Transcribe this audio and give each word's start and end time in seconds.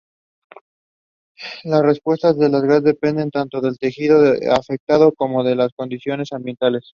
Las 1.63 1.83
respuestas 1.83 2.35
al 2.41 2.67
gas 2.67 2.83
dependen 2.83 3.29
tanto 3.29 3.61
del 3.61 3.77
tejido 3.77 4.33
afectado 4.51 5.13
como 5.13 5.43
de 5.43 5.53
las 5.55 5.73
condiciones 5.75 6.31
ambientales. 6.33 6.89